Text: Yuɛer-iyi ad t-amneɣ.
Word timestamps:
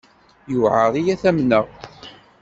Yuɛer-iyi 0.51 1.11
ad 1.15 1.19
t-amneɣ. 1.21 1.65